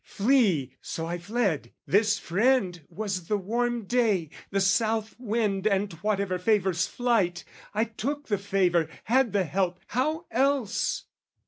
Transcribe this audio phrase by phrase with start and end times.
[0.03, 6.39] "'Flee!' So I fled: this friend was the warm day, "The south wind and whatever
[6.39, 7.43] favours flight;
[7.75, 11.03] "I took the favour, had the help, how else?